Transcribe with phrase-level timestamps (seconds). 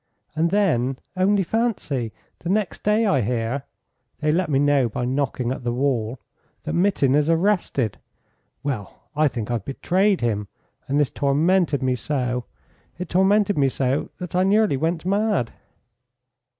[0.35, 3.65] "And then, only fancy, the next day I hear
[4.19, 6.17] they let me know by knocking at the wall
[6.63, 7.99] that Mitin is arrested.
[8.63, 10.47] Well, I think I have betrayed him,
[10.87, 12.45] and this tormented me so
[12.97, 15.53] it tormented me so that I nearly went mad."